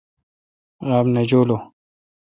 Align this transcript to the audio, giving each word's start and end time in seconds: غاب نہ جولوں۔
غاب 0.87 1.05
نہ 1.13 1.21
جولوں۔ 1.29 1.61